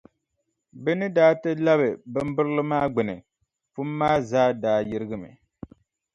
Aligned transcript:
Bɛ 0.83 0.91
ni 0.99 1.07
daa 1.15 1.33
ti 1.41 1.49
labi 1.65 1.87
bimbirili 2.13 2.63
maa 2.71 2.85
gbuni, 2.93 3.15
pum 3.73 3.89
maa 3.99 4.17
zaa 4.29 4.49
daa 4.63 4.79
yirigimi. 4.89 5.29